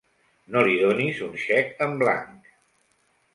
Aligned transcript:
No 0.53 0.63
li 0.67 0.77
donis 0.83 1.19
un 1.25 1.35
xec 1.43 1.85
en 1.87 1.95
blanc! 2.01 2.51